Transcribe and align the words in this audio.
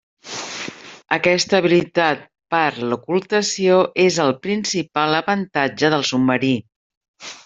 Aquesta 1.17 1.57
habilitat 1.57 2.23
per 2.55 2.61
a 2.69 2.87
l'ocultació 2.93 3.77
és 4.05 4.17
el 4.25 4.33
principal 4.47 5.19
avantatge 5.19 5.93
del 5.95 6.07
submarí. 6.13 6.51